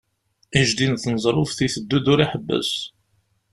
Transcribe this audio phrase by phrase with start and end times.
[0.59, 2.71] Ijdi n tneẓruft iteddu-d ur iḥebbes.